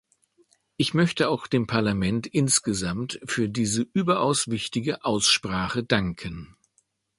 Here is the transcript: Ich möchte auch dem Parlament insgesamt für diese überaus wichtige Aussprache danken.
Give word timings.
Ich 0.77 0.95
möchte 0.95 1.29
auch 1.29 1.45
dem 1.45 1.67
Parlament 1.67 2.25
insgesamt 2.25 3.19
für 3.23 3.49
diese 3.49 3.83
überaus 3.93 4.47
wichtige 4.47 5.05
Aussprache 5.05 5.83
danken. 5.83 6.57